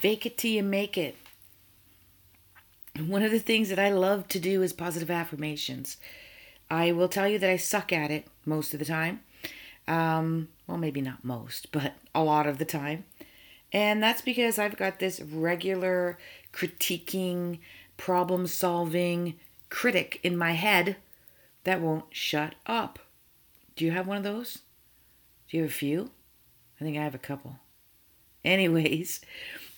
fake 0.00 0.26
it 0.26 0.38
till 0.38 0.50
you 0.50 0.62
make 0.62 0.96
it. 0.96 1.16
One 2.98 3.22
of 3.22 3.30
the 3.30 3.38
things 3.38 3.68
that 3.68 3.78
I 3.78 3.90
love 3.90 4.28
to 4.28 4.40
do 4.40 4.62
is 4.62 4.72
positive 4.72 5.10
affirmations. 5.10 5.96
I 6.70 6.92
will 6.92 7.08
tell 7.08 7.28
you 7.28 7.38
that 7.38 7.50
I 7.50 7.56
suck 7.56 7.92
at 7.92 8.10
it 8.10 8.26
most 8.44 8.72
of 8.72 8.78
the 8.78 8.84
time. 8.84 9.20
Um, 9.86 10.48
well, 10.66 10.78
maybe 10.78 11.00
not 11.00 11.24
most, 11.24 11.72
but 11.72 11.94
a 12.14 12.22
lot 12.22 12.46
of 12.46 12.58
the 12.58 12.64
time. 12.64 13.04
And 13.72 14.02
that's 14.02 14.22
because 14.22 14.58
I've 14.58 14.76
got 14.76 14.98
this 14.98 15.20
regular 15.20 16.18
critiquing, 16.52 17.58
problem 17.96 18.46
solving 18.46 19.34
critic 19.70 20.20
in 20.22 20.36
my 20.36 20.52
head 20.52 20.96
that 21.64 21.80
won't 21.80 22.04
shut 22.10 22.54
up. 22.66 22.98
Do 23.76 23.84
you 23.84 23.92
have 23.92 24.06
one 24.06 24.16
of 24.16 24.22
those? 24.22 24.58
Do 25.48 25.56
you 25.56 25.62
have 25.62 25.70
a 25.70 25.74
few? 25.74 26.10
I 26.80 26.84
think 26.84 26.96
I 26.96 27.02
have 27.02 27.14
a 27.14 27.18
couple. 27.18 27.58
Anyways, 28.44 29.20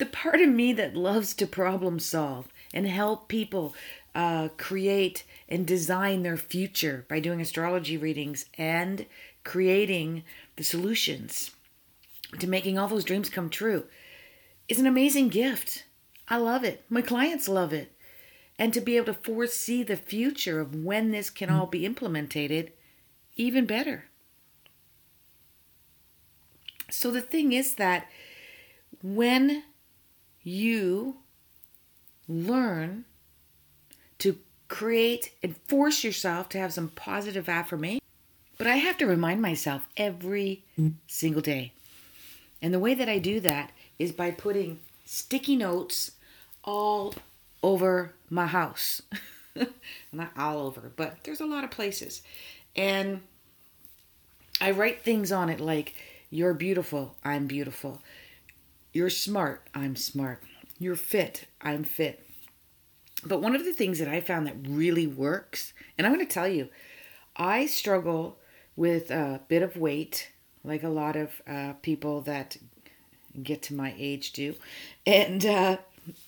the 0.01 0.07
part 0.07 0.41
of 0.41 0.49
me 0.49 0.73
that 0.73 0.97
loves 0.97 1.35
to 1.35 1.47
problem 1.47 2.01
solve 2.01 2.49
and 2.73 2.87
help 2.87 3.29
people 3.29 3.75
uh, 4.15 4.49
create 4.57 5.25
and 5.49 5.67
design 5.67 6.23
their 6.23 6.39
future 6.39 7.05
by 7.09 7.21
doing 7.21 7.41
astrology 7.41 7.97
readings 7.97 8.47
and 8.57 9.05
creating 9.45 10.25
the 10.57 10.65
solutions 10.65 11.53
to 12.39 12.49
making 12.49 12.79
all 12.79 12.89
those 12.89 13.05
dreams 13.05 13.29
come 13.29 13.51
true 13.51 13.85
is 14.69 14.79
an 14.79 14.87
amazing 14.87 15.29
gift. 15.29 15.85
I 16.29 16.39
love 16.39 16.65
it. 16.65 16.83
My 16.89 17.03
clients 17.03 17.49
love 17.49 17.73
it. 17.73 17.93
And 18.59 18.73
to 18.73 18.81
be 18.81 18.97
able 18.97 19.07
to 19.07 19.15
foresee 19.15 19.83
the 19.83 19.97
future 19.97 20.61
of 20.61 20.75
when 20.75 21.11
this 21.11 21.29
can 21.29 21.51
all 21.51 21.67
be 21.67 21.85
implemented, 21.85 22.73
even 23.37 23.67
better. 23.67 24.05
So 26.91 27.11
the 27.11 27.21
thing 27.21 27.53
is 27.53 27.75
that 27.75 28.07
when 29.03 29.65
you 30.43 31.17
learn 32.29 33.05
to 34.19 34.39
create 34.69 35.33
and 35.43 35.57
force 35.67 36.05
yourself 36.05 36.49
to 36.51 36.59
have 36.59 36.73
some 36.73 36.89
positive 36.89 37.49
affirmation, 37.49 38.01
but 38.59 38.67
I 38.67 38.77
have 38.77 38.97
to 38.99 39.07
remind 39.07 39.43
myself 39.43 39.89
every 39.97 40.65
single 41.07 41.43
day. 41.43 41.73
And 42.63 42.75
the 42.75 42.79
way 42.79 42.95
that 42.95 43.09
I 43.09 43.19
do 43.19 43.41
that 43.41 43.73
is 43.99 44.13
by 44.13 44.31
putting 44.31 44.81
sticky 45.05 45.57
notes 45.57 46.13
all 46.63 47.15
over 47.63 48.15
my 48.29 48.47
house. 48.47 49.03
Not 50.13 50.31
all 50.37 50.59
over, 50.67 50.93
but 50.95 51.25
there's 51.25 51.41
a 51.41 51.47
lot 51.47 51.65
of 51.65 51.71
places. 51.71 52.23
And 52.77 53.23
I 54.61 54.71
write 54.71 55.03
things 55.03 55.33
on 55.33 55.49
it 55.49 55.61
like, 55.61 55.95
You're 56.31 56.55
beautiful, 56.55 57.17
I'm 57.25 57.47
beautiful. 57.47 58.01
You're 58.93 59.11
smart, 59.11 59.69
I'm 59.75 59.97
smart. 59.97 60.43
You're 60.79 60.97
fit, 60.97 61.47
I'm 61.61 61.85
fit. 61.85 62.27
But 63.25 63.43
one 63.43 63.55
of 63.55 63.65
the 63.65 63.73
things 63.73 63.99
that 63.99 64.09
I 64.09 64.21
found 64.21 64.47
that 64.47 64.57
really 64.67 65.07
works, 65.07 65.73
and 65.97 66.07
I'm 66.07 66.15
going 66.15 66.27
to 66.27 66.33
tell 66.33 66.49
you, 66.49 66.69
I 67.37 67.67
struggle 67.67 68.39
with 68.77 69.11
a 69.11 69.43
bit 69.49 69.63
of 69.63 69.77
weight, 69.77 70.31
like 70.65 70.83
a 70.83 70.89
lot 70.89 71.17
of 71.17 71.43
uh, 71.47 71.75
people 71.83 72.23
that 72.23 72.57
get 73.43 73.63
to 73.63 73.75
my 73.75 73.95
age 73.99 74.33
do. 74.33 74.55
And 75.07 75.45
uh, 75.45 75.77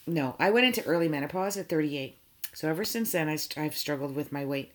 no, 0.05 0.35
I 0.39 0.51
went 0.51 0.67
into 0.67 0.85
early 0.85 1.09
menopause 1.09 1.57
at 1.57 1.69
38. 1.69 2.17
So 2.53 2.69
ever 2.69 2.85
since 2.85 3.11
then, 3.11 3.27
I, 3.27 3.37
I've 3.57 3.75
struggled 3.75 4.15
with 4.15 4.31
my 4.31 4.45
weight. 4.45 4.71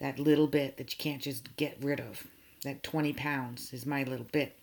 That 0.00 0.18
little 0.18 0.48
bit 0.48 0.76
that 0.76 0.92
you 0.92 0.98
can't 0.98 1.22
just 1.22 1.56
get 1.56 1.78
rid 1.80 2.00
of. 2.00 2.26
That 2.64 2.82
20 2.82 3.12
pounds 3.12 3.72
is 3.72 3.86
my 3.86 4.02
little 4.02 4.26
bit. 4.32 4.58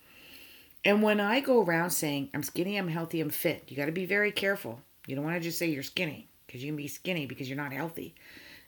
And 0.84 1.04
when 1.04 1.20
I 1.20 1.42
go 1.42 1.62
around 1.62 1.92
saying, 1.92 2.30
I'm 2.34 2.44
skinny, 2.44 2.78
I'm 2.78 2.88
healthy, 2.88 3.22
I'm 3.22 3.30
fit, 3.30 3.66
you 3.68 3.78
got 3.78 3.86
to 3.86 3.92
be 3.92 4.06
very 4.06 4.32
careful. 4.32 4.80
You 5.06 5.16
don't 5.16 5.26
want 5.26 5.36
to 5.36 5.42
just 5.42 5.60
say 5.60 5.68
you're 5.68 5.84
skinny 5.84 6.28
because 6.48 6.64
you 6.64 6.70
can 6.70 6.78
be 6.78 6.88
skinny 6.88 7.26
because 7.26 7.48
you're 7.50 7.58
not 7.58 7.74
healthy. 7.74 8.16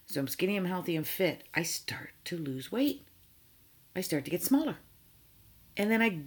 So 0.05 0.19
I'm 0.19 0.27
skinny, 0.27 0.55
I'm 0.55 0.65
healthy, 0.65 0.95
I'm 0.95 1.03
fit. 1.03 1.43
I 1.55 1.63
start 1.63 2.11
to 2.25 2.37
lose 2.37 2.71
weight. 2.71 3.03
I 3.95 4.01
start 4.01 4.25
to 4.25 4.31
get 4.31 4.43
smaller. 4.43 4.77
And 5.77 5.89
then 5.89 6.01
I 6.01 6.19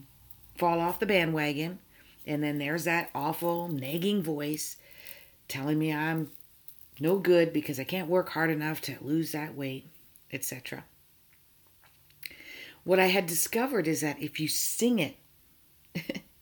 fall 0.56 0.80
off 0.80 1.00
the 1.00 1.06
bandwagon. 1.06 1.78
And 2.26 2.42
then 2.42 2.58
there's 2.58 2.84
that 2.84 3.10
awful 3.14 3.68
nagging 3.68 4.22
voice 4.22 4.76
telling 5.48 5.78
me 5.78 5.92
I'm 5.92 6.30
no 6.98 7.18
good 7.18 7.52
because 7.52 7.78
I 7.78 7.84
can't 7.84 8.08
work 8.08 8.30
hard 8.30 8.50
enough 8.50 8.80
to 8.82 8.96
lose 9.00 9.32
that 9.32 9.54
weight, 9.54 9.88
etc. 10.32 10.84
What 12.82 12.98
I 12.98 13.06
had 13.06 13.26
discovered 13.26 13.86
is 13.86 14.00
that 14.00 14.20
if 14.20 14.40
you 14.40 14.48
sing 14.48 14.98
it, 14.98 15.16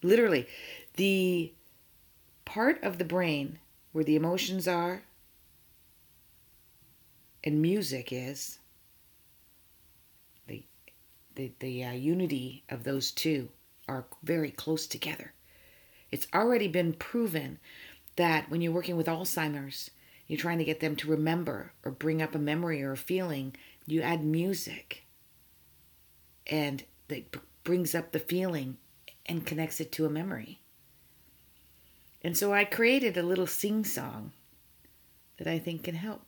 literally, 0.05 0.47
the 0.97 1.53
part 2.45 2.83
of 2.83 2.99
the 2.99 3.05
brain 3.05 3.59
where 3.93 4.05
the 4.05 4.17
emotions 4.17 4.69
are 4.69 5.03
and 7.43 7.61
music 7.61 8.13
is, 8.13 8.59
the, 10.47 10.63
the, 11.35 11.53
the 11.59 11.85
uh, 11.85 11.93
unity 11.93 12.65
of 12.69 12.85
those 12.85 13.11
two 13.11 13.49
are 13.89 14.05
very 14.23 14.51
close 14.51 14.87
together. 14.87 15.33
It's 16.11 16.27
already 16.33 16.69
been 16.69 16.93
proven 16.93 17.59
that 18.17 18.49
when 18.51 18.61
you're 18.61 18.73
working 18.73 18.97
with 18.97 19.07
Alzheimer's, 19.07 19.91
you're 20.27 20.39
trying 20.39 20.59
to 20.59 20.65
get 20.65 20.81
them 20.81 20.97
to 20.97 21.11
remember 21.11 21.73
or 21.85 21.91
bring 21.91 22.23
up 22.23 22.35
a 22.35 22.39
memory 22.39 22.83
or 22.83 22.93
a 22.93 22.97
feeling, 22.97 23.55
you 23.87 24.01
add 24.01 24.25
music 24.25 25.05
and 26.47 26.85
that 27.09 27.37
brings 27.65 27.95
up 27.95 28.13
the 28.13 28.19
feeling 28.19 28.77
and 29.27 29.47
connects 29.47 29.81
it 29.81 29.93
to 29.93 30.07
a 30.07 30.11
memory. 30.11 30.61
And 32.23 32.37
so 32.37 32.53
I 32.53 32.65
created 32.65 33.17
a 33.17 33.23
little 33.23 33.47
sing 33.47 33.85
song 33.85 34.33
that 35.39 35.47
I 35.47 35.59
think 35.59 35.85
can 35.85 35.95
help. 35.95 36.23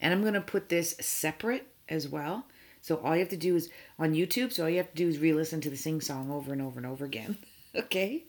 And 0.00 0.12
I'm 0.12 0.22
going 0.22 0.34
to 0.34 0.40
put 0.40 0.68
this 0.68 0.96
separate 1.00 1.68
as 1.88 2.08
well. 2.08 2.46
So 2.80 2.96
all 2.96 3.14
you 3.14 3.20
have 3.20 3.28
to 3.28 3.36
do 3.36 3.54
is 3.54 3.70
on 3.98 4.14
YouTube, 4.14 4.52
so 4.52 4.64
all 4.64 4.70
you 4.70 4.78
have 4.78 4.90
to 4.90 4.96
do 4.96 5.08
is 5.08 5.18
re 5.18 5.32
listen 5.32 5.60
to 5.60 5.70
the 5.70 5.76
sing 5.76 6.00
song 6.00 6.30
over 6.32 6.52
and 6.52 6.60
over 6.60 6.78
and 6.78 6.86
over 6.86 7.04
again. 7.04 7.38
okay? 7.76 8.24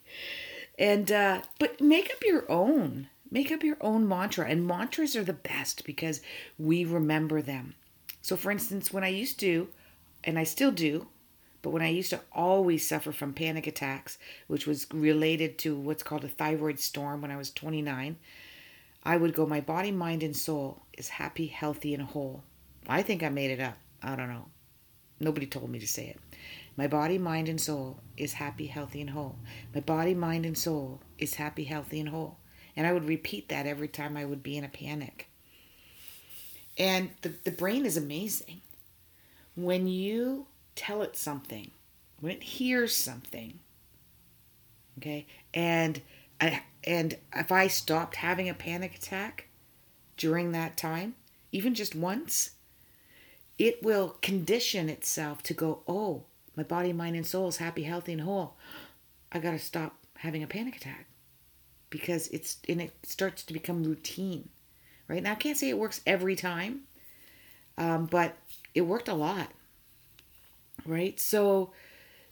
And, 0.77 1.11
uh, 1.11 1.41
but 1.59 1.81
make 1.81 2.11
up 2.11 2.23
your 2.23 2.49
own. 2.51 3.07
Make 3.31 3.51
up 3.51 3.63
your 3.63 3.77
own 3.81 4.07
mantra. 4.07 4.47
And 4.47 4.67
mantras 4.67 5.15
are 5.15 5.23
the 5.23 5.33
best 5.33 5.85
because 5.85 6.21
we 6.59 6.85
remember 6.85 7.41
them. 7.41 7.73
So, 8.21 8.37
for 8.37 8.51
instance, 8.51 8.93
when 8.93 9.03
I 9.03 9.09
used 9.09 9.39
to, 9.39 9.69
and 10.23 10.37
I 10.37 10.43
still 10.43 10.71
do, 10.71 11.07
but 11.63 11.71
when 11.71 11.81
I 11.81 11.87
used 11.87 12.09
to 12.09 12.19
always 12.33 12.85
suffer 12.85 13.13
from 13.13 13.33
panic 13.33 13.65
attacks, 13.65 14.19
which 14.47 14.67
was 14.67 14.85
related 14.93 15.57
to 15.59 15.75
what's 15.75 16.03
called 16.03 16.25
a 16.25 16.27
thyroid 16.27 16.77
storm 16.77 17.21
when 17.21 17.31
I 17.31 17.37
was 17.37 17.51
29, 17.51 18.17
I 19.03 19.17
would 19.17 19.33
go, 19.33 19.45
My 19.45 19.61
body, 19.61 19.89
mind, 19.89 20.23
and 20.23 20.35
soul 20.35 20.83
is 20.97 21.07
happy, 21.07 21.47
healthy, 21.47 21.93
and 21.93 22.03
whole. 22.03 22.43
I 22.87 23.01
think 23.01 23.23
I 23.23 23.29
made 23.29 23.49
it 23.49 23.61
up. 23.61 23.77
I 24.03 24.17
don't 24.17 24.27
know. 24.27 24.47
Nobody 25.21 25.45
told 25.45 25.69
me 25.69 25.79
to 25.79 25.87
say 25.87 26.07
it. 26.07 26.19
My 26.75 26.87
body, 26.87 27.17
mind, 27.17 27.47
and 27.47 27.61
soul 27.61 28.01
is 28.17 28.33
happy, 28.33 28.67
healthy, 28.67 28.99
and 28.99 29.11
whole. 29.11 29.37
My 29.73 29.79
body, 29.79 30.13
mind, 30.13 30.45
and 30.45 30.57
soul 30.57 31.01
is 31.17 31.35
happy, 31.35 31.63
healthy, 31.63 32.01
and 32.01 32.09
whole. 32.09 32.39
And 32.75 32.85
I 32.85 32.91
would 32.91 33.07
repeat 33.07 33.47
that 33.47 33.67
every 33.67 33.87
time 33.87 34.17
I 34.17 34.25
would 34.25 34.43
be 34.43 34.57
in 34.57 34.65
a 34.65 34.69
panic. 34.69 35.29
And 36.77 37.11
the, 37.21 37.29
the 37.45 37.51
brain 37.51 37.85
is 37.85 37.95
amazing. 37.95 38.59
When 39.55 39.87
you 39.87 40.47
tell 40.75 41.01
it 41.01 41.15
something, 41.15 41.71
when 42.19 42.33
it 42.33 42.43
hears 42.43 42.95
something, 42.95 43.59
okay, 44.97 45.25
and 45.53 46.01
I, 46.39 46.63
and 46.83 47.17
if 47.35 47.51
I 47.51 47.67
stopped 47.67 48.17
having 48.17 48.49
a 48.49 48.53
panic 48.53 48.95
attack 48.95 49.47
during 50.17 50.51
that 50.51 50.77
time, 50.77 51.15
even 51.51 51.73
just 51.75 51.95
once, 51.95 52.51
it 53.57 53.83
will 53.83 54.17
condition 54.21 54.89
itself 54.89 55.43
to 55.43 55.53
go, 55.53 55.81
oh, 55.87 56.23
my 56.55 56.63
body, 56.63 56.93
mind, 56.93 57.15
and 57.15 57.25
soul 57.25 57.47
is 57.47 57.57
happy, 57.57 57.83
healthy, 57.83 58.13
and 58.13 58.21
whole. 58.21 58.55
I 59.31 59.39
got 59.39 59.51
to 59.51 59.59
stop 59.59 59.97
having 60.17 60.43
a 60.43 60.47
panic 60.47 60.75
attack 60.75 61.07
because 61.89 62.27
it's 62.29 62.57
and 62.67 62.81
it 62.81 62.93
starts 63.03 63.43
to 63.43 63.53
become 63.53 63.83
routine, 63.83 64.49
right? 65.07 65.21
Now 65.21 65.33
I 65.33 65.35
can't 65.35 65.57
say 65.57 65.69
it 65.69 65.77
works 65.77 66.01
every 66.05 66.35
time, 66.35 66.81
um, 67.77 68.05
but 68.05 68.35
it 68.73 68.81
worked 68.81 69.07
a 69.07 69.13
lot, 69.13 69.49
right? 70.85 71.19
So 71.19 71.71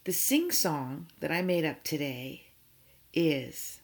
the 0.04 0.12
sing 0.12 0.52
song 0.52 1.08
that 1.20 1.32
I 1.32 1.42
made 1.42 1.66
up 1.66 1.84
today 1.84 2.48
is 3.14 3.82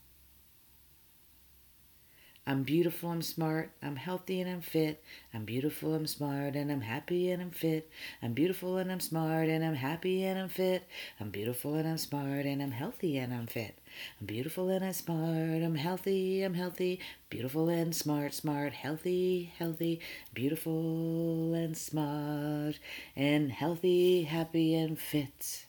I'm 2.48 2.64
beautiful, 2.64 3.12
I'm 3.12 3.22
smart, 3.22 3.70
I'm 3.84 3.98
healthy 3.98 4.42
and 4.42 4.50
I'm 4.50 4.62
fit. 4.62 5.04
I'm 5.34 5.46
beautiful, 5.46 5.94
I'm 5.94 6.08
smart, 6.08 6.56
and 6.56 6.72
I'm 6.72 6.82
happy 6.82 7.30
and 7.30 7.42
I'm 7.44 7.52
fit. 7.52 7.92
I'm 8.24 8.34
beautiful 8.34 8.78
and 8.78 8.92
I'm 8.92 9.00
smart, 9.02 9.50
and 9.50 9.64
I'm 9.64 9.76
happy 9.76 10.24
and 10.24 10.40
I'm 10.40 10.50
fit. 10.50 10.88
I'm 11.20 11.30
beautiful 11.30 11.76
and 11.76 11.88
I'm 11.88 11.98
smart, 12.00 12.46
and 12.48 12.64
I'm 12.64 12.72
healthy 12.72 13.18
and 13.18 13.34
I'm 13.34 13.46
fit. 13.48 13.78
I'm 14.20 14.26
beautiful 14.26 14.70
and 14.70 14.84
I'm 14.84 14.94
smart, 14.94 15.62
I'm 15.62 15.76
healthy, 15.76 16.42
I'm 16.42 16.56
healthy. 16.56 17.00
Beautiful 17.30 17.70
and 17.70 17.94
smart, 17.96 18.34
smart, 18.34 18.74
healthy, 18.74 19.52
healthy. 19.60 20.00
Beautiful 20.34 21.54
and 21.54 21.78
smart, 21.78 22.80
and 23.16 23.52
healthy, 23.52 24.24
happy 24.24 24.74
and 24.74 24.98
fit. 24.98 25.67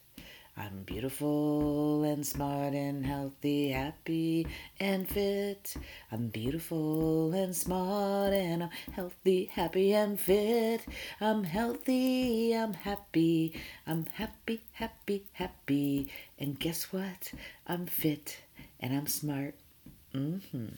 I'm 0.58 0.82
beautiful 0.82 2.02
and 2.02 2.26
smart 2.26 2.74
and 2.74 3.06
healthy, 3.06 3.68
happy 3.70 4.44
and 4.80 5.08
fit. 5.08 5.76
I'm 6.10 6.28
beautiful 6.28 7.32
and 7.32 7.54
smart 7.54 8.32
and 8.32 8.64
I'm 8.64 8.70
healthy, 8.92 9.44
happy 9.44 9.94
and 9.94 10.18
fit. 10.18 10.84
I'm 11.20 11.44
healthy, 11.44 12.56
I'm 12.56 12.74
happy, 12.74 13.54
I'm 13.86 14.06
happy, 14.14 14.62
happy, 14.72 15.26
happy. 15.32 16.10
And 16.40 16.58
guess 16.58 16.92
what? 16.92 17.32
I'm 17.64 17.86
fit 17.86 18.38
and 18.80 18.92
I'm 18.92 19.06
smart. 19.06 19.54
Mm-hmm. 20.12 20.74